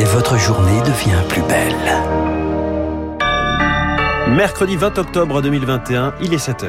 et 0.00 0.04
votre 0.04 0.38
journée 0.38 0.80
devient 0.80 1.22
plus 1.28 1.42
belle. 1.42 1.74
Mercredi 4.34 4.76
20 4.76 4.96
octobre 4.96 5.42
2021, 5.42 6.14
il 6.22 6.32
est 6.32 6.38
7 6.38 6.64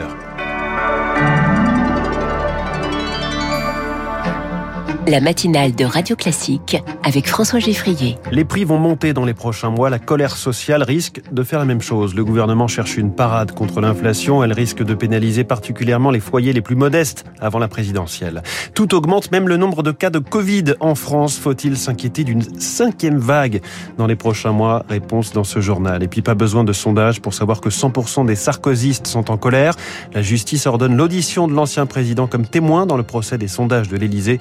la 5.07 5.19
matinale 5.19 5.73
de 5.73 5.83
Radio 5.83 6.15
Classique 6.15 6.77
avec 7.03 7.27
François 7.27 7.59
Geffrier. 7.59 8.17
Les 8.31 8.45
prix 8.45 8.65
vont 8.65 8.77
monter 8.77 9.13
dans 9.13 9.25
les 9.25 9.33
prochains 9.33 9.71
mois. 9.71 9.89
La 9.89 9.97
colère 9.97 10.35
sociale 10.35 10.83
risque 10.83 11.21
de 11.31 11.43
faire 11.43 11.59
la 11.59 11.65
même 11.65 11.81
chose. 11.81 12.13
Le 12.13 12.23
gouvernement 12.23 12.67
cherche 12.67 12.97
une 12.97 13.13
parade 13.13 13.51
contre 13.51 13.81
l'inflation. 13.81 14.43
Elle 14.43 14.53
risque 14.53 14.83
de 14.83 14.93
pénaliser 14.93 15.43
particulièrement 15.43 16.11
les 16.11 16.19
foyers 16.19 16.53
les 16.53 16.61
plus 16.61 16.75
modestes 16.75 17.25
avant 17.39 17.57
la 17.57 17.67
présidentielle. 17.67 18.43
Tout 18.75 18.93
augmente, 18.93 19.31
même 19.31 19.47
le 19.47 19.57
nombre 19.57 19.81
de 19.81 19.91
cas 19.91 20.11
de 20.11 20.19
Covid 20.19 20.75
en 20.79 20.93
France. 20.93 21.37
Faut-il 21.37 21.77
s'inquiéter 21.77 22.23
d'une 22.23 22.43
cinquième 22.59 23.17
vague 23.17 23.61
dans 23.97 24.07
les 24.07 24.15
prochains 24.15 24.51
mois? 24.51 24.85
Réponse 24.87 25.33
dans 25.33 25.43
ce 25.43 25.61
journal. 25.61 26.03
Et 26.03 26.07
puis 26.07 26.21
pas 26.21 26.35
besoin 26.35 26.63
de 26.63 26.73
sondage 26.73 27.21
pour 27.21 27.33
savoir 27.33 27.59
que 27.59 27.69
100% 27.69 28.27
des 28.27 28.35
sarkozystes 28.35 29.07
sont 29.07 29.31
en 29.31 29.37
colère. 29.37 29.73
La 30.13 30.21
justice 30.21 30.67
ordonne 30.67 30.95
l'audition 30.95 31.47
de 31.47 31.53
l'ancien 31.53 31.87
président 31.87 32.27
comme 32.27 32.45
témoin 32.45 32.85
dans 32.85 32.97
le 32.97 33.03
procès 33.03 33.39
des 33.39 33.47
sondages 33.47 33.89
de 33.89 33.97
l'Élysée 33.97 34.37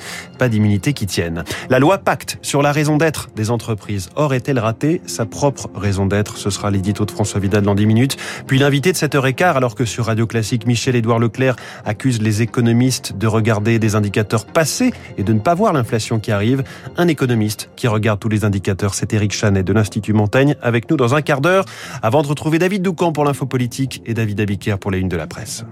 d'immunité 0.50 0.92
qui 0.92 1.06
tiennent. 1.06 1.44
La 1.68 1.78
loi 1.78 1.98
pacte 1.98 2.38
sur 2.42 2.62
la 2.62 2.72
raison 2.72 2.96
d'être 2.96 3.28
des 3.34 3.50
entreprises. 3.50 4.10
Or, 4.16 4.34
est-elle 4.34 4.58
ratée? 4.58 5.00
Sa 5.06 5.26
propre 5.26 5.70
raison 5.74 6.06
d'être 6.06 6.36
Ce 6.36 6.50
sera 6.50 6.70
l'édito 6.70 7.04
de 7.04 7.10
François 7.10 7.40
Vidal 7.40 7.62
dans 7.62 7.74
10 7.74 7.86
minutes. 7.86 8.16
Puis 8.46 8.58
l'invité 8.58 8.92
de 8.92 8.96
7h15, 8.96 9.54
alors 9.54 9.74
que 9.74 9.84
sur 9.84 10.06
Radio 10.06 10.26
Classique, 10.26 10.66
Michel-Édouard 10.66 11.18
Leclerc 11.18 11.56
accuse 11.84 12.20
les 12.20 12.42
économistes 12.42 13.16
de 13.16 13.26
regarder 13.26 13.78
des 13.78 13.94
indicateurs 13.94 14.44
passés 14.44 14.92
et 15.18 15.22
de 15.22 15.32
ne 15.32 15.40
pas 15.40 15.54
voir 15.54 15.72
l'inflation 15.72 16.18
qui 16.18 16.32
arrive. 16.32 16.64
Un 16.96 17.08
économiste 17.08 17.70
qui 17.76 17.88
regarde 17.88 18.20
tous 18.20 18.28
les 18.28 18.44
indicateurs, 18.44 18.94
c'est 18.94 19.12
Éric 19.12 19.32
Chanet 19.32 19.64
de 19.64 19.72
l'Institut 19.72 20.12
Montaigne, 20.12 20.56
avec 20.62 20.90
nous 20.90 20.96
dans 20.96 21.14
un 21.14 21.22
quart 21.22 21.40
d'heure, 21.40 21.64
avant 22.02 22.22
de 22.22 22.28
retrouver 22.28 22.58
David 22.58 22.82
Doucan 22.82 23.12
pour 23.12 23.24
l'info 23.24 23.46
politique 23.46 24.02
et 24.06 24.14
David 24.14 24.40
Abiker 24.40 24.76
pour 24.78 24.90
les 24.90 24.98
unes 24.98 25.08
de 25.08 25.16
la 25.16 25.26
presse. 25.26 25.64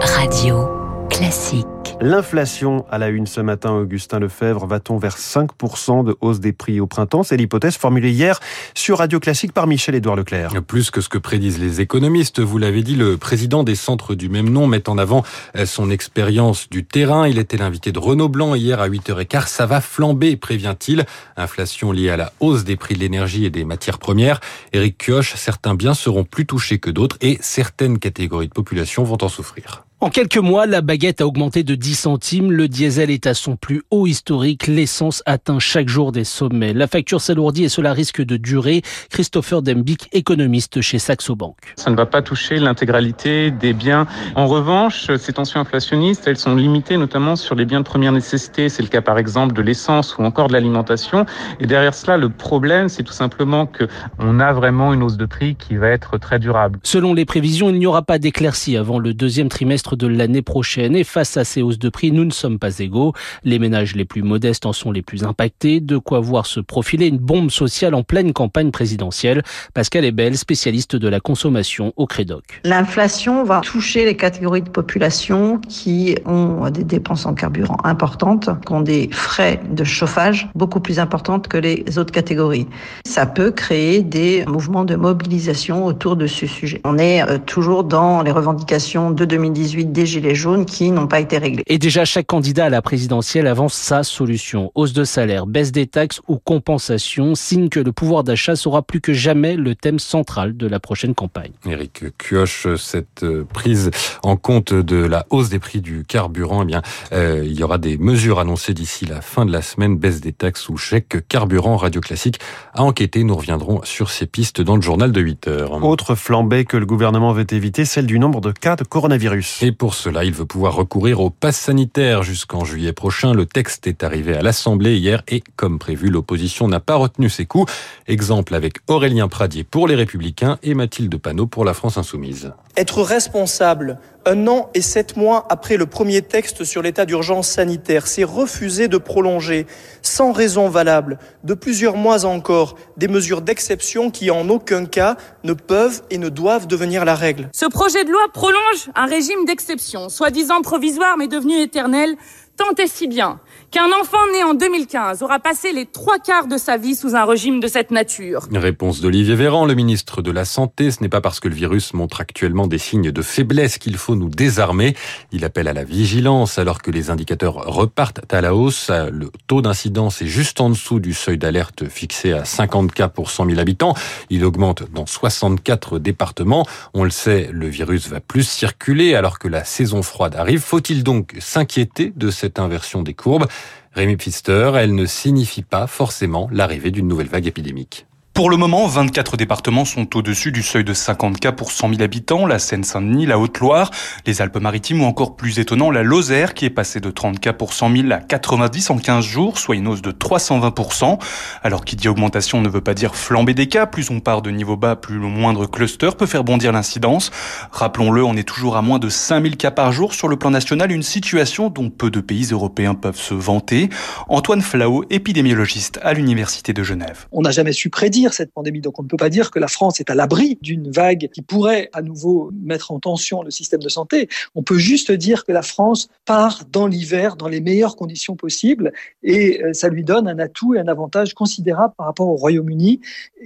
Radio 0.00 0.68
Classique. 1.08 1.83
L'inflation 2.00 2.84
à 2.90 2.98
la 2.98 3.08
une 3.08 3.26
ce 3.26 3.40
matin, 3.40 3.72
Augustin 3.72 4.18
Lefebvre, 4.18 4.66
va-t-on 4.66 4.98
vers 4.98 5.16
5% 5.16 6.04
de 6.04 6.16
hausse 6.20 6.40
des 6.40 6.52
prix 6.52 6.80
au 6.80 6.86
printemps? 6.86 7.22
C'est 7.22 7.36
l'hypothèse 7.36 7.76
formulée 7.76 8.10
hier 8.10 8.40
sur 8.74 8.98
Radio 8.98 9.20
Classique 9.20 9.52
par 9.52 9.68
Michel-Édouard 9.68 10.16
Leclerc. 10.16 10.62
Plus 10.66 10.90
que 10.90 11.00
ce 11.00 11.08
que 11.08 11.18
prédisent 11.18 11.60
les 11.60 11.80
économistes, 11.80 12.40
vous 12.40 12.58
l'avez 12.58 12.82
dit, 12.82 12.96
le 12.96 13.16
président 13.16 13.62
des 13.62 13.76
centres 13.76 14.14
du 14.14 14.28
même 14.28 14.50
nom 14.50 14.66
met 14.66 14.88
en 14.88 14.98
avant 14.98 15.22
euh, 15.56 15.66
son 15.66 15.88
expérience 15.88 16.68
du 16.68 16.84
terrain. 16.84 17.28
Il 17.28 17.38
était 17.38 17.56
l'invité 17.56 17.92
de 17.92 17.98
Renaud 18.00 18.28
Blanc 18.28 18.54
hier 18.54 18.80
à 18.80 18.88
8h15. 18.88 19.46
Ça 19.46 19.66
va 19.66 19.80
flamber, 19.80 20.36
prévient-il. 20.36 21.06
Inflation 21.36 21.92
liée 21.92 22.10
à 22.10 22.16
la 22.16 22.32
hausse 22.40 22.64
des 22.64 22.76
prix 22.76 22.94
de 22.94 23.00
l'énergie 23.00 23.44
et 23.44 23.50
des 23.50 23.64
matières 23.64 23.98
premières. 23.98 24.40
Éric 24.72 24.98
Kioch, 24.98 25.34
certains 25.36 25.76
biens 25.76 25.94
seront 25.94 26.24
plus 26.24 26.44
touchés 26.44 26.78
que 26.78 26.90
d'autres 26.90 27.16
et 27.20 27.38
certaines 27.40 28.00
catégories 28.00 28.48
de 28.48 28.52
population 28.52 29.04
vont 29.04 29.18
en 29.22 29.28
souffrir. 29.28 29.84
En 30.04 30.10
quelques 30.10 30.36
mois, 30.36 30.66
la 30.66 30.82
baguette 30.82 31.22
a 31.22 31.26
augmenté 31.26 31.62
de 31.62 31.74
10 31.74 31.94
centimes, 31.94 32.52
le 32.52 32.68
diesel 32.68 33.10
est 33.10 33.26
à 33.26 33.32
son 33.32 33.56
plus 33.56 33.80
haut 33.90 34.06
historique, 34.06 34.66
l'essence 34.66 35.22
atteint 35.24 35.58
chaque 35.58 35.88
jour 35.88 36.12
des 36.12 36.24
sommets. 36.24 36.74
La 36.74 36.86
facture 36.86 37.22
s'alourdit 37.22 37.64
et 37.64 37.68
cela 37.70 37.94
risque 37.94 38.20
de 38.20 38.36
durer. 38.36 38.82
Christopher 39.08 39.62
Dembick, 39.62 40.10
économiste 40.12 40.82
chez 40.82 40.98
Saxo 40.98 41.36
Bank. 41.36 41.56
Ça 41.76 41.90
ne 41.90 41.96
va 41.96 42.04
pas 42.04 42.20
toucher 42.20 42.58
l'intégralité 42.58 43.50
des 43.50 43.72
biens. 43.72 44.06
En 44.34 44.46
revanche, 44.46 45.10
ces 45.16 45.32
tensions 45.32 45.60
inflationnistes, 45.60 46.26
elles 46.26 46.36
sont 46.36 46.54
limitées 46.54 46.98
notamment 46.98 47.34
sur 47.34 47.54
les 47.54 47.64
biens 47.64 47.80
de 47.80 47.86
première 47.86 48.12
nécessité. 48.12 48.68
C'est 48.68 48.82
le 48.82 48.88
cas 48.88 49.00
par 49.00 49.16
exemple 49.16 49.54
de 49.54 49.62
l'essence 49.62 50.18
ou 50.18 50.22
encore 50.24 50.48
de 50.48 50.52
l'alimentation. 50.52 51.24
Et 51.60 51.66
derrière 51.66 51.94
cela, 51.94 52.18
le 52.18 52.28
problème, 52.28 52.90
c'est 52.90 53.04
tout 53.04 53.14
simplement 53.14 53.64
que 53.64 53.88
on 54.18 54.38
a 54.38 54.52
vraiment 54.52 54.92
une 54.92 55.02
hausse 55.02 55.16
de 55.16 55.24
prix 55.24 55.56
qui 55.56 55.76
va 55.78 55.88
être 55.88 56.18
très 56.18 56.38
durable. 56.38 56.78
Selon 56.82 57.14
les 57.14 57.24
prévisions, 57.24 57.70
il 57.70 57.78
n'y 57.78 57.86
aura 57.86 58.02
pas 58.02 58.18
d'éclaircie 58.18 58.76
avant 58.76 58.98
le 58.98 59.14
deuxième 59.14 59.48
trimestre 59.48 59.93
de 59.96 60.06
l'année 60.06 60.42
prochaine. 60.42 60.96
Et 60.96 61.04
face 61.04 61.36
à 61.36 61.44
ces 61.44 61.62
hausses 61.62 61.78
de 61.78 61.88
prix, 61.88 62.12
nous 62.12 62.24
ne 62.24 62.32
sommes 62.32 62.58
pas 62.58 62.78
égaux. 62.78 63.12
Les 63.44 63.58
ménages 63.58 63.96
les 63.96 64.04
plus 64.04 64.22
modestes 64.22 64.66
en 64.66 64.72
sont 64.72 64.92
les 64.92 65.02
plus 65.02 65.24
impactés. 65.24 65.80
De 65.80 65.98
quoi 65.98 66.20
voir 66.20 66.46
se 66.46 66.60
profiler 66.60 67.06
une 67.06 67.18
bombe 67.18 67.50
sociale 67.50 67.94
en 67.94 68.02
pleine 68.02 68.32
campagne 68.32 68.70
présidentielle. 68.70 69.42
Pascal 69.72 70.04
Ebel, 70.04 70.36
spécialiste 70.36 70.96
de 70.96 71.08
la 71.08 71.20
consommation 71.20 71.92
au 71.96 72.06
Crédoc. 72.06 72.60
L'inflation 72.64 73.44
va 73.44 73.60
toucher 73.60 74.04
les 74.04 74.16
catégories 74.16 74.62
de 74.62 74.68
population 74.68 75.58
qui 75.68 76.16
ont 76.26 76.70
des 76.70 76.84
dépenses 76.84 77.26
en 77.26 77.34
carburant 77.34 77.78
importantes, 77.84 78.48
qui 78.66 78.72
ont 78.72 78.80
des 78.80 79.08
frais 79.10 79.60
de 79.70 79.84
chauffage 79.84 80.48
beaucoup 80.54 80.80
plus 80.80 80.98
importantes 80.98 81.48
que 81.48 81.56
les 81.56 81.98
autres 81.98 82.12
catégories. 82.12 82.66
Ça 83.06 83.26
peut 83.26 83.50
créer 83.50 84.02
des 84.02 84.44
mouvements 84.46 84.84
de 84.84 84.96
mobilisation 84.96 85.84
autour 85.84 86.16
de 86.16 86.26
ce 86.26 86.46
sujet. 86.46 86.80
On 86.84 86.98
est 86.98 87.22
euh, 87.22 87.38
toujours 87.38 87.84
dans 87.84 88.22
les 88.22 88.30
revendications 88.30 89.10
de 89.10 89.24
2018 89.24 89.83
des 89.92 90.06
Gilets 90.06 90.34
jaunes 90.34 90.66
qui 90.66 90.90
n'ont 90.90 91.06
pas 91.06 91.20
été 91.20 91.38
réglés. 91.38 91.62
Et 91.66 91.78
déjà, 91.78 92.04
chaque 92.04 92.26
candidat 92.26 92.66
à 92.66 92.70
la 92.70 92.82
présidentielle 92.82 93.46
avance 93.46 93.74
sa 93.74 94.02
solution. 94.02 94.70
Hausse 94.74 94.92
de 94.92 95.04
salaire, 95.04 95.46
baisse 95.46 95.72
des 95.72 95.86
taxes 95.86 96.20
ou 96.28 96.38
compensation, 96.38 97.34
signe 97.34 97.68
que 97.68 97.80
le 97.80 97.92
pouvoir 97.92 98.24
d'achat 98.24 98.56
sera 98.56 98.82
plus 98.82 99.00
que 99.00 99.12
jamais 99.12 99.56
le 99.56 99.74
thème 99.74 99.98
central 99.98 100.56
de 100.56 100.66
la 100.66 100.80
prochaine 100.80 101.14
campagne. 101.14 101.52
Éric 101.66 102.04
Kioche, 102.18 102.74
cette 102.76 103.22
euh, 103.22 103.44
prise 103.44 103.90
en 104.22 104.36
compte 104.36 104.72
de 104.72 104.96
la 104.96 105.26
hausse 105.30 105.48
des 105.48 105.58
prix 105.58 105.80
du 105.80 106.04
carburant, 106.04 106.62
eh 106.62 106.66
bien, 106.66 106.82
euh, 107.12 107.42
il 107.44 107.58
y 107.58 107.62
aura 107.62 107.78
des 107.78 107.98
mesures 107.98 108.38
annoncées 108.38 108.74
d'ici 108.74 109.06
la 109.06 109.20
fin 109.20 109.44
de 109.46 109.52
la 109.52 109.62
semaine, 109.62 109.96
baisse 109.96 110.20
des 110.20 110.32
taxes 110.32 110.68
ou 110.68 110.76
chèque 110.76 111.26
carburant. 111.28 111.76
Radio 111.76 112.00
Classique 112.00 112.38
a 112.74 112.82
enquêté. 112.82 113.24
Nous 113.24 113.36
reviendrons 113.36 113.80
sur 113.84 114.10
ces 114.10 114.26
pistes 114.26 114.60
dans 114.60 114.76
le 114.76 114.82
journal 114.82 115.12
de 115.12 115.20
8 115.20 115.48
heures. 115.48 115.84
Autre 115.84 116.14
flambée 116.14 116.64
que 116.64 116.76
le 116.76 116.86
gouvernement 116.86 117.32
veut 117.32 117.46
éviter, 117.50 117.84
celle 117.84 118.06
du 118.06 118.18
nombre 118.18 118.40
de 118.40 118.52
cas 118.52 118.76
de 118.76 118.84
coronavirus. 118.84 119.62
Et 119.66 119.72
pour 119.72 119.94
cela, 119.94 120.24
il 120.24 120.32
veut 120.34 120.44
pouvoir 120.44 120.74
recourir 120.74 121.20
au 121.20 121.30
pass 121.30 121.56
sanitaire 121.56 122.22
jusqu'en 122.22 122.66
juillet 122.66 122.92
prochain. 122.92 123.32
Le 123.32 123.46
texte 123.46 123.86
est 123.86 124.02
arrivé 124.02 124.36
à 124.36 124.42
l'Assemblée 124.42 124.98
hier 124.98 125.22
et, 125.26 125.42
comme 125.56 125.78
prévu, 125.78 126.10
l'opposition 126.10 126.68
n'a 126.68 126.80
pas 126.80 126.96
retenu 126.96 127.30
ses 127.30 127.46
coups. 127.46 127.72
Exemple 128.06 128.54
avec 128.54 128.74
Aurélien 128.88 129.26
Pradier 129.26 129.64
pour 129.64 129.88
les 129.88 129.94
Républicains 129.94 130.58
et 130.62 130.74
Mathilde 130.74 131.16
Panot 131.16 131.46
pour 131.46 131.64
la 131.64 131.72
France 131.72 131.96
Insoumise. 131.96 132.52
Être 132.76 133.02
responsable 133.02 133.98
un 134.26 134.48
an 134.48 134.70
et 134.74 134.80
sept 134.80 135.16
mois 135.16 135.46
après 135.48 135.76
le 135.76 135.86
premier 135.86 136.22
texte 136.22 136.64
sur 136.64 136.82
l'état 136.82 137.04
d'urgence 137.04 137.46
sanitaire, 137.48 138.06
c'est 138.06 138.24
refuser 138.24 138.88
de 138.88 138.98
prolonger, 138.98 139.66
sans 140.02 140.32
raison 140.32 140.68
valable, 140.68 141.18
de 141.44 141.54
plusieurs 141.54 141.96
mois 141.96 142.24
encore, 142.24 142.76
des 142.96 143.06
mesures 143.06 143.42
d'exception 143.42 144.10
qui, 144.10 144.30
en 144.30 144.48
aucun 144.48 144.86
cas, 144.86 145.16
ne 145.44 145.52
peuvent 145.52 146.02
et 146.10 146.18
ne 146.18 146.28
doivent 146.28 146.66
devenir 146.66 147.04
la 147.04 147.14
règle. 147.14 147.48
Ce 147.52 147.66
projet 147.66 148.04
de 148.04 148.10
loi 148.10 148.22
prolonge 148.32 148.90
un 148.94 149.06
régime 149.06 149.44
d'exception, 149.46 150.08
soi-disant 150.08 150.62
provisoire 150.62 151.16
mais 151.16 151.28
devenu 151.28 151.60
éternel, 151.60 152.16
tant 152.56 152.74
et 152.78 152.86
si 152.86 153.08
bien 153.08 153.40
qu'un 153.70 153.90
enfant 154.00 154.18
né 154.32 154.44
en 154.44 154.54
2015 154.54 155.24
aura 155.24 155.40
passé 155.40 155.72
les 155.72 155.84
trois 155.84 156.20
quarts 156.20 156.46
de 156.46 156.56
sa 156.56 156.76
vie 156.76 156.94
sous 156.94 157.16
un 157.16 157.24
régime 157.24 157.58
de 157.58 157.66
cette 157.66 157.90
nature. 157.90 158.46
Réponse 158.52 159.00
d'Olivier 159.00 159.34
Véran, 159.34 159.66
le 159.66 159.74
ministre 159.74 160.22
de 160.22 160.30
la 160.30 160.44
Santé. 160.44 160.92
Ce 160.92 161.02
n'est 161.02 161.08
pas 161.08 161.20
parce 161.20 161.40
que 161.40 161.48
le 161.48 161.56
virus 161.56 161.92
montre 161.92 162.20
actuellement 162.20 162.68
des 162.68 162.78
signes 162.78 163.10
de 163.10 163.22
faiblesse 163.22 163.78
qu'il 163.78 163.96
faut 163.96 164.14
nous 164.14 164.28
désarmer. 164.28 164.94
Il 165.32 165.44
appelle 165.44 165.66
à 165.66 165.72
la 165.72 165.82
vigilance 165.82 166.56
alors 166.58 166.82
que 166.82 166.92
les 166.92 167.10
indicateurs 167.10 167.54
repartent 167.66 168.32
à 168.32 168.40
la 168.40 168.54
hausse. 168.54 168.90
Le 168.90 169.30
taux 169.48 169.60
d'incidence 169.60 170.22
est 170.22 170.28
juste 170.28 170.60
en 170.60 170.70
dessous 170.70 171.00
du 171.00 171.12
seuil 171.12 171.36
d'alerte 171.36 171.88
fixé 171.88 172.32
à 172.32 172.44
50 172.44 172.92
cas 172.92 173.08
pour 173.08 173.28
100 173.28 173.46
000 173.46 173.58
habitants. 173.58 173.94
Il 174.30 174.44
augmente 174.44 174.84
dans 174.92 175.06
64 175.06 175.98
départements. 175.98 176.64
On 176.92 177.02
le 177.02 177.10
sait, 177.10 177.50
le 177.52 177.66
virus 177.66 178.06
va 178.06 178.20
plus 178.20 178.46
circuler 178.46 179.16
alors 179.16 179.40
que 179.40 179.48
la 179.48 179.64
saison 179.64 180.02
froide 180.02 180.36
arrive. 180.36 180.60
Faut-il 180.60 181.02
donc 181.02 181.34
s'inquiéter 181.40 182.12
de 182.14 182.30
cette 182.30 182.43
inversion 182.58 183.02
des 183.02 183.14
courbes 183.14 183.46
Rémi 183.94 184.16
Pfister, 184.16 184.72
elle 184.76 184.94
ne 184.94 185.06
signifie 185.06 185.62
pas 185.62 185.86
forcément 185.86 186.48
l'arrivée 186.50 186.90
d'une 186.90 187.06
nouvelle 187.06 187.28
vague 187.28 187.46
épidémique. 187.46 188.06
Pour 188.34 188.50
le 188.50 188.56
moment, 188.56 188.88
24 188.88 189.36
départements 189.36 189.84
sont 189.84 190.16
au-dessus 190.16 190.50
du 190.50 190.64
seuil 190.64 190.82
de 190.82 190.92
50 190.92 191.38
cas 191.38 191.52
pour 191.52 191.70
100 191.70 191.90
000 191.90 192.02
habitants, 192.02 192.46
la 192.46 192.58
Seine-Saint-Denis, 192.58 193.26
la 193.26 193.38
Haute-Loire, 193.38 193.92
les 194.26 194.42
Alpes-Maritimes 194.42 195.02
ou 195.02 195.04
encore 195.04 195.36
plus 195.36 195.60
étonnant, 195.60 195.88
la 195.92 196.02
Lozère 196.02 196.54
qui 196.54 196.64
est 196.64 196.70
passée 196.70 196.98
de 196.98 197.12
30 197.12 197.38
cas 197.38 197.52
pour 197.52 197.72
100 197.72 197.96
000 197.96 198.10
à 198.10 198.16
90 198.16 198.90
en 198.90 198.98
15 198.98 199.24
jours, 199.24 199.58
soit 199.60 199.76
une 199.76 199.86
hausse 199.86 200.02
de 200.02 200.10
320%. 200.10 201.20
Alors 201.62 201.84
qui 201.84 201.94
dit 201.94 202.08
augmentation 202.08 202.60
ne 202.60 202.68
veut 202.68 202.80
pas 202.80 202.94
dire 202.94 203.14
flamber 203.14 203.54
des 203.54 203.68
cas, 203.68 203.86
plus 203.86 204.10
on 204.10 204.18
part 204.18 204.42
de 204.42 204.50
niveau 204.50 204.76
bas, 204.76 204.96
plus 204.96 205.20
le 205.20 205.28
moindre 205.28 205.66
cluster 205.66 206.10
peut 206.18 206.26
faire 206.26 206.42
bondir 206.42 206.72
l'incidence. 206.72 207.30
Rappelons-le, 207.70 208.24
on 208.24 208.34
est 208.34 208.42
toujours 208.42 208.76
à 208.76 208.82
moins 208.82 208.98
de 208.98 209.10
5000 209.10 209.56
cas 209.56 209.70
par 209.70 209.92
jour 209.92 210.12
sur 210.12 210.26
le 210.26 210.34
plan 210.34 210.50
national, 210.50 210.90
une 210.90 211.04
situation 211.04 211.70
dont 211.70 211.88
peu 211.88 212.10
de 212.10 212.20
pays 212.20 212.48
européens 212.50 212.96
peuvent 212.96 213.16
se 213.16 213.34
vanter. 213.34 213.90
Antoine 214.26 214.60
Flao, 214.60 215.04
épidémiologiste 215.08 216.00
à 216.02 216.14
l'Université 216.14 216.72
de 216.72 216.82
Genève. 216.82 217.26
On 217.30 217.42
n'a 217.42 217.52
jamais 217.52 217.72
su 217.72 217.90
prédire 217.90 218.23
cette 218.32 218.52
pandémie. 218.52 218.80
Donc 218.80 218.98
on 218.98 219.02
ne 219.02 219.08
peut 219.08 219.16
pas 219.16 219.28
dire 219.28 219.50
que 219.50 219.58
la 219.58 219.68
France 219.68 220.00
est 220.00 220.10
à 220.10 220.14
l'abri 220.14 220.58
d'une 220.62 220.90
vague 220.90 221.28
qui 221.32 221.42
pourrait 221.42 221.90
à 221.92 222.02
nouveau 222.02 222.50
mettre 222.62 222.92
en 222.92 223.00
tension 223.00 223.42
le 223.42 223.50
système 223.50 223.80
de 223.80 223.88
santé. 223.88 224.28
On 224.54 224.62
peut 224.62 224.78
juste 224.78 225.12
dire 225.12 225.44
que 225.44 225.52
la 225.52 225.62
France 225.62 226.08
part 226.24 226.62
dans 226.70 226.86
l'hiver 226.86 227.36
dans 227.36 227.48
les 227.48 227.60
meilleures 227.60 227.96
conditions 227.96 228.36
possibles 228.36 228.92
et 229.22 229.62
euh, 229.62 229.72
ça 229.72 229.88
lui 229.88 230.04
donne 230.04 230.28
un 230.28 230.38
atout 230.38 230.74
et 230.74 230.78
un 230.78 230.88
avantage 230.88 231.34
considérable 231.34 231.94
par 231.96 232.06
rapport 232.06 232.28
au 232.28 232.36
Royaume-Uni 232.36 233.00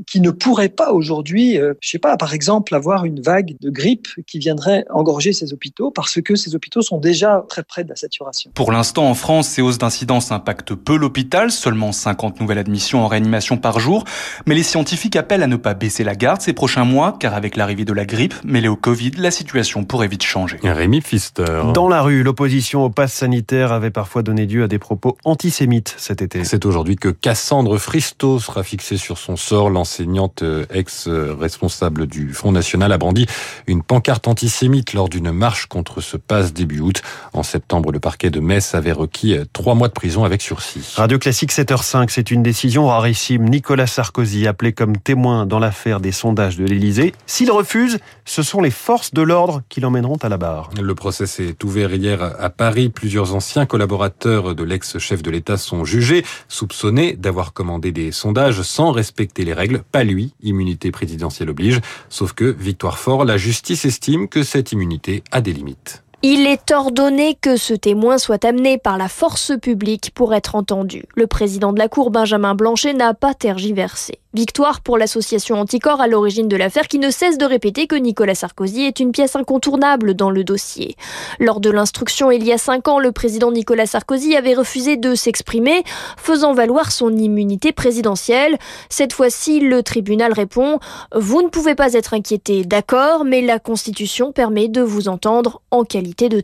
qui 0.06 0.20
ne 0.20 0.30
pourrait 0.30 0.68
pas 0.68 0.92
aujourd'hui, 0.92 1.58
euh, 1.58 1.74
je 1.80 1.88
sais 1.88 1.98
pas, 1.98 2.16
par 2.16 2.34
exemple, 2.34 2.74
avoir 2.74 3.04
une 3.04 3.20
vague 3.20 3.56
de 3.60 3.70
grippe 3.70 4.08
qui 4.26 4.38
viendrait 4.38 4.84
engorger 4.90 5.32
ses 5.32 5.52
hôpitaux 5.52 5.90
parce 5.90 6.20
que 6.20 6.36
ces 6.36 6.54
hôpitaux 6.54 6.82
sont 6.82 6.98
déjà 6.98 7.44
très 7.48 7.62
près 7.62 7.84
de 7.84 7.88
la 7.88 7.96
saturation. 7.96 8.50
Pour 8.54 8.72
l'instant, 8.72 9.08
en 9.08 9.14
France, 9.14 9.48
ces 9.48 9.62
hausses 9.62 9.78
d'incidence 9.78 10.30
impactent 10.32 10.74
peu 10.74 10.96
l'hôpital, 10.96 11.50
seulement 11.50 11.92
50 11.92 12.40
nouvelles 12.40 12.58
admissions 12.58 13.02
en 13.02 13.08
réanimation 13.08 13.56
par 13.56 13.80
jour, 13.80 14.04
mais 14.46 14.54
les 14.54 14.62
scientifiques 14.68 15.16
appellent 15.16 15.42
à 15.42 15.46
ne 15.46 15.56
pas 15.56 15.74
baisser 15.74 16.04
la 16.04 16.14
garde 16.14 16.40
ces 16.40 16.52
prochains 16.52 16.84
mois, 16.84 17.16
car 17.18 17.34
avec 17.34 17.56
l'arrivée 17.56 17.84
de 17.84 17.92
la 17.92 18.04
grippe 18.04 18.34
mêlée 18.44 18.68
au 18.68 18.76
Covid, 18.76 19.12
la 19.16 19.30
situation 19.30 19.84
pourrait 19.84 20.08
vite 20.08 20.22
changer. 20.22 20.58
Rémi 20.62 21.00
Pfister. 21.00 21.62
Dans 21.74 21.88
la 21.88 22.02
rue, 22.02 22.22
l'opposition 22.22 22.84
au 22.84 22.90
pass 22.90 23.12
sanitaire 23.12 23.72
avait 23.72 23.90
parfois 23.90 24.22
donné 24.22 24.46
lieu 24.46 24.62
à 24.62 24.68
des 24.68 24.78
propos 24.78 25.16
antisémites 25.24 25.94
cet 25.96 26.22
été. 26.22 26.44
C'est 26.44 26.66
aujourd'hui 26.66 26.96
que 26.96 27.08
Cassandre 27.08 27.78
Fristo 27.78 28.38
sera 28.38 28.62
fixée 28.62 28.96
sur 28.96 29.18
son 29.18 29.36
sort. 29.36 29.70
L'enseignante 29.70 30.42
euh, 30.42 30.66
ex-responsable 30.72 32.06
du 32.06 32.32
Front 32.32 32.52
National 32.52 32.92
a 32.92 32.98
brandi 32.98 33.26
une 33.66 33.82
pancarte 33.82 34.28
antisémite 34.28 34.92
lors 34.92 35.08
d'une 35.08 35.32
marche 35.32 35.66
contre 35.66 36.00
ce 36.00 36.16
pass 36.16 36.52
début 36.52 36.80
août. 36.80 37.02
En 37.32 37.42
septembre, 37.42 37.90
le 37.92 38.00
parquet 38.00 38.30
de 38.30 38.40
Metz 38.40 38.74
avait 38.74 38.92
requis 38.92 39.34
euh, 39.34 39.44
trois 39.52 39.74
mois 39.74 39.88
de 39.88 39.94
prison 39.94 40.24
avec 40.24 40.42
sursis. 40.42 40.94
Radio 40.96 41.18
Classique 41.18 41.52
7h05, 41.52 42.08
c'est 42.10 42.30
une 42.30 42.42
décision 42.42 42.86
rarissime. 42.86 43.48
Nicolas 43.48 43.86
Sarkozy, 43.86 44.46
appelé 44.58 44.72
comme 44.72 44.96
témoin 44.96 45.46
dans 45.46 45.60
l'affaire 45.60 46.00
des 46.00 46.10
sondages 46.10 46.56
de 46.56 46.64
l'Élysée. 46.64 47.14
S'il 47.26 47.52
refuse, 47.52 48.00
ce 48.24 48.42
sont 48.42 48.60
les 48.60 48.72
forces 48.72 49.14
de 49.14 49.22
l'ordre 49.22 49.62
qui 49.68 49.80
l'emmèneront 49.80 50.16
à 50.16 50.28
la 50.28 50.36
barre. 50.36 50.70
Le 50.82 50.94
procès 50.96 51.26
s'est 51.26 51.54
ouvert 51.62 51.94
hier 51.94 52.20
à 52.20 52.50
Paris. 52.50 52.88
Plusieurs 52.88 53.36
anciens 53.36 53.66
collaborateurs 53.66 54.56
de 54.56 54.64
l'ex-chef 54.64 55.22
de 55.22 55.30
l'État 55.30 55.58
sont 55.58 55.84
jugés, 55.84 56.24
soupçonnés 56.48 57.12
d'avoir 57.12 57.52
commandé 57.52 57.92
des 57.92 58.10
sondages 58.10 58.62
sans 58.62 58.90
respecter 58.90 59.44
les 59.44 59.54
règles. 59.54 59.84
Pas 59.92 60.02
lui, 60.02 60.34
immunité 60.42 60.90
présidentielle 60.90 61.50
oblige. 61.50 61.80
Sauf 62.08 62.32
que, 62.32 62.44
victoire 62.44 62.98
fort, 62.98 63.24
la 63.24 63.36
justice 63.36 63.84
estime 63.84 64.26
que 64.26 64.42
cette 64.42 64.72
immunité 64.72 65.22
a 65.30 65.40
des 65.40 65.52
limites. 65.52 66.02
Il 66.24 66.48
est 66.48 66.72
ordonné 66.72 67.38
que 67.40 67.56
ce 67.56 67.74
témoin 67.74 68.18
soit 68.18 68.44
amené 68.44 68.76
par 68.76 68.98
la 68.98 69.08
force 69.08 69.52
publique 69.62 70.10
pour 70.12 70.34
être 70.34 70.56
entendu. 70.56 71.04
Le 71.14 71.28
président 71.28 71.72
de 71.72 71.78
la 71.78 71.86
Cour, 71.86 72.10
Benjamin 72.10 72.56
Blanchet, 72.56 72.92
n'a 72.92 73.14
pas 73.14 73.34
tergiversé. 73.34 74.18
Victoire 74.34 74.82
pour 74.82 74.98
l'association 74.98 75.58
Anticor 75.58 76.00
à 76.00 76.06
l'origine 76.06 76.48
de 76.48 76.56
l'affaire 76.56 76.86
qui 76.86 76.98
ne 76.98 77.10
cesse 77.10 77.38
de 77.38 77.46
répéter 77.46 77.86
que 77.86 77.94
Nicolas 77.94 78.34
Sarkozy 78.34 78.82
est 78.82 79.00
une 79.00 79.10
pièce 79.10 79.36
incontournable 79.36 80.14
dans 80.14 80.30
le 80.30 80.44
dossier. 80.44 80.96
Lors 81.40 81.60
de 81.60 81.70
l'instruction 81.70 82.30
il 82.30 82.44
y 82.44 82.52
a 82.52 82.58
cinq 82.58 82.88
ans, 82.88 82.98
le 82.98 83.10
président 83.10 83.50
Nicolas 83.50 83.86
Sarkozy 83.86 84.36
avait 84.36 84.54
refusé 84.54 84.96
de 84.96 85.14
s'exprimer, 85.14 85.82
faisant 86.18 86.52
valoir 86.52 86.92
son 86.92 87.16
immunité 87.16 87.72
présidentielle. 87.72 88.58
Cette 88.90 89.14
fois-ci, 89.14 89.60
le 89.60 89.82
tribunal 89.82 90.32
répond 90.32 90.78
Vous 91.14 91.40
ne 91.42 91.48
pouvez 91.48 91.74
pas 91.74 91.94
être 91.94 92.12
inquiété, 92.12 92.64
d'accord, 92.64 93.24
mais 93.24 93.40
la 93.40 93.58
Constitution 93.58 94.32
permet 94.32 94.68
de 94.68 94.82
vous 94.82 95.08
entendre 95.08 95.62
en 95.70 95.84
qualité 95.84 96.07
de. 96.14 96.42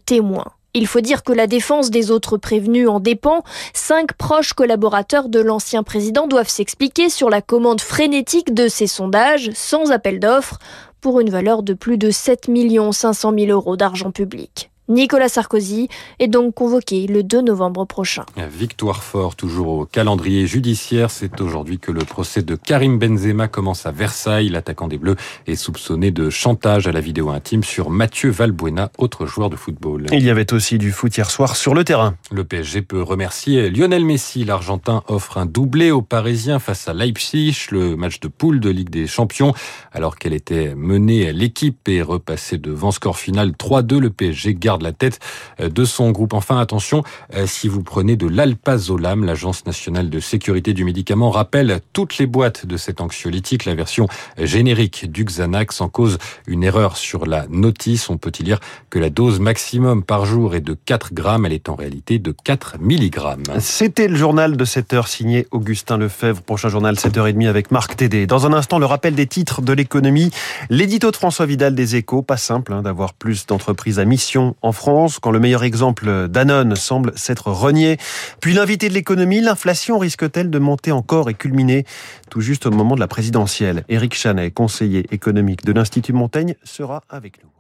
Il 0.76 0.87
faut 0.88 1.00
dire 1.00 1.22
que 1.22 1.32
la 1.32 1.46
défense 1.46 1.90
des 1.90 2.11
autres 2.11 2.37
prévenus 2.37 2.88
en 2.88 2.99
dépend. 2.99 3.44
Cinq 3.72 4.12
proches 4.14 4.55
collaborateurs 4.55 5.28
de 5.28 5.38
l'ancien 5.38 5.84
président 5.84 6.26
doivent 6.26 6.49
s'expliquer 6.49 7.08
sur 7.08 7.31
la 7.31 7.43
commande 7.43 7.81
frénétique 7.81 8.52
de 8.52 8.66
ces 8.66 8.88
sondages, 8.88 9.50
sans 9.55 9.93
appel 9.93 10.19
d'offres, 10.19 10.58
pour 11.00 11.20
une 11.20 11.31
valeur 11.31 11.62
de 11.62 11.75
plus 11.75 11.99
de 11.99 12.11
7 12.11 12.50
500 12.93 13.32
000 13.38 13.50
euros 13.50 13.76
d'argent 13.76 14.11
public. 14.11 14.70
Nicolas 14.86 15.31
Sarkozy 15.31 15.88
est 16.19 16.28
donc 16.28 16.54
convoqué 16.54 17.06
le 17.06 17.22
2 17.22 17.40
novembre 17.40 17.86
prochain. 17.86 18.26
Victoire 18.36 19.02
fort, 19.02 19.34
toujours 19.34 19.69
au 19.69 19.86
calendrier 19.86 20.46
judiciaire. 20.46 21.10
C'est 21.10 21.40
aujourd'hui 21.40 21.78
que 21.78 21.90
le 21.90 22.04
procès 22.04 22.42
de 22.42 22.54
Karim 22.54 22.98
Benzema 22.98 23.48
commence 23.48 23.86
à 23.86 23.92
Versailles. 23.92 24.50
L'attaquant 24.50 24.86
des 24.86 24.98
Bleus 24.98 25.16
est 25.46 25.54
soupçonné 25.54 26.10
de 26.10 26.28
chantage 26.28 26.86
à 26.86 26.92
la 26.92 27.00
vidéo 27.00 27.31
intime 27.31 27.64
sur 27.64 27.88
Mathieu 27.88 28.28
Valbuena, 28.28 28.90
autre 28.98 29.25
joueur 29.25 29.48
de 29.48 29.56
football. 29.56 30.04
Il 30.12 30.22
y 30.22 30.28
avait 30.28 30.52
aussi 30.52 30.76
du 30.76 30.92
foot 30.92 31.16
hier 31.16 31.30
soir 31.30 31.56
sur 31.56 31.75
le 31.75 31.82
terrain. 31.82 32.16
Le 32.30 32.44
PSG 32.44 32.82
peut 32.82 33.00
remercier 33.00 33.70
Lionel 33.70 34.04
Messi. 34.04 34.44
L'Argentin 34.44 35.02
offre 35.08 35.38
un 35.38 35.46
doublé 35.46 35.92
aux 35.92 36.02
Parisiens 36.02 36.58
face 36.58 36.88
à 36.88 36.92
Leipzig, 36.92 37.69
le 37.70 37.96
match 37.96 38.20
de 38.20 38.28
poule 38.28 38.60
de 38.60 38.69
Ligue 38.69 38.90
des 38.90 39.06
Champions. 39.06 39.54
Alors 39.92 40.19
qu'elle 40.19 40.34
était 40.34 40.75
menée, 40.75 41.32
l'équipe 41.32 41.88
est 41.88 42.02
repassée 42.02 42.58
devant 42.58 42.90
score 42.90 43.16
final 43.16 43.52
3-2. 43.52 43.98
Le 43.98 44.10
PSG 44.10 44.52
garde 44.52 44.74
la 44.82 44.93
tête 44.93 45.21
euh, 45.61 45.69
de 45.69 45.85
son 45.85 46.11
groupe. 46.11 46.35
Enfin, 46.35 46.59
attention, 46.59 47.03
euh, 47.35 47.47
si 47.47 47.69
vous 47.69 47.82
prenez 47.82 48.17
de 48.17 48.26
l'alpazolam, 48.26 49.25
l'Agence 49.25 49.67
nationale 49.67 50.11
de 50.11 50.21
sécurité 50.21 50.73
du 50.73 50.85
médicament 50.85 51.31
rappelle 51.31 51.81
toutes 51.93 52.19
les 52.19 52.26
boîtes 52.26 52.67
de 52.67 52.76
cet 52.76 53.00
anxiolytique, 53.00 53.65
la 53.65 53.75
version 53.75 54.09
générique 54.38 55.11
du 55.11 55.25
Xanax 55.25 55.81
en 55.81 55.88
cause 55.88 56.19
une 56.47 56.65
erreur 56.65 56.97
sur 56.97 57.26
la 57.26 57.47
notice. 57.49 58.11
On 58.11 58.17
peut 58.17 58.32
y 58.38 58.43
lire 58.43 58.61
que 58.91 58.99
la 58.99 59.11
dose 59.11 59.41
maximum 59.41 60.03
par 60.03 60.26
jour 60.26 60.55
est 60.55 60.61
de 60.61 60.75
4 60.75 61.15
grammes, 61.15 61.47
elle 61.47 61.53
est 61.53 61.69
en 61.69 61.75
réalité 61.75 62.19
de 62.19 62.32
4 62.32 62.76
milligrammes. 62.81 63.44
C'était 63.61 64.09
le 64.09 64.17
journal 64.17 64.56
de 64.56 64.65
7 64.65 64.93
heures 64.94 65.09
signé 65.09 65.47
Augustin 65.50 65.97
Lefebvre. 65.97 66.43
Prochain 66.43 66.69
journal 66.69 66.94
7h30 66.94 67.49
avec 67.49 67.71
Marc 67.71 67.97
Tédé. 67.97 68.26
Dans 68.26 68.47
un 68.47 68.53
instant, 68.53 68.79
le 68.79 68.87
rappel 68.87 69.15
des 69.15 69.26
titres 69.26 69.62
de 69.62 69.73
l'économie. 69.73 70.31
L'édito 70.71 71.11
de 71.11 71.17
François 71.17 71.47
Vidal 71.47 71.75
des 71.75 71.97
Échos. 71.97 72.23
Pas 72.23 72.37
simple 72.37 72.73
hein, 72.73 72.82
d'avoir 72.82 73.15
plus 73.15 73.47
d'entreprises 73.47 73.99
à 73.99 74.05
mission 74.05 74.56
en 74.64 74.72
France, 74.72 75.19
quand 75.19 75.31
le 75.31 75.40
meilleur 75.40 75.62
exemple 75.62 76.26
Danone 76.28 76.75
semble 76.75 77.12
s'être 77.16 77.49
renié. 77.49 77.99
Puis 78.40 78.55
l'invité 78.55 78.88
de 78.88 78.94
l'économie, 78.94 79.43
l'inflation 79.43 79.99
risque-t-elle 79.99 80.49
de 80.49 80.58
monter 80.58 80.90
encore 80.90 81.28
et 81.28 81.34
culminer 81.34 81.84
tout 82.31 82.40
juste 82.40 82.64
au 82.64 82.70
moment 82.70 82.94
de 82.94 83.00
la 83.00 83.06
présidentielle? 83.06 83.84
Éric 83.90 84.14
Chanet, 84.14 84.52
conseiller 84.55 85.06
économique 85.11 85.66
de 85.66 85.72
l'Institut 85.72 86.14
Montaigne, 86.14 86.55
sera 86.64 87.02
avec 87.11 87.44
nous. 87.44 87.50